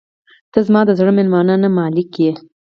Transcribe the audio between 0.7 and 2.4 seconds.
د زړه میلمانه نه، مالک یې.